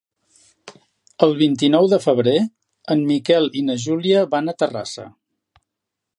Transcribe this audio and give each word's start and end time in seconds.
El 1.27 1.35
vint-i-nou 1.41 1.89
de 1.93 1.99
febrer 2.05 2.35
en 2.97 3.05
Miquel 3.13 3.49
i 3.61 3.65
na 3.69 3.77
Júlia 3.87 4.27
van 4.37 4.51
a 4.55 4.59
Terrassa. 4.65 5.11